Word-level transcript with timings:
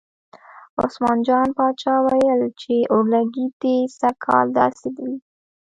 عثمان 0.83 1.17
جان 1.27 1.47
پاچا 1.57 1.95
ویل 2.05 2.41
چې 2.61 2.75
اورلګید 2.93 3.53
دې 3.61 3.75
سږ 3.99 4.15
کال 4.25 4.47
داسې 4.59 4.87
وي. 5.03 5.15